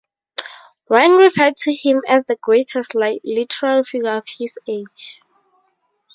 Wang 0.89 1.15
referred 1.15 1.57
to 1.57 1.75
him 1.75 2.01
as 2.07 2.25
the 2.25 2.35
greatest 2.35 2.95
literary 2.95 3.83
figure 3.83 4.09
of 4.17 4.25
his 4.39 4.57
age. 4.67 5.21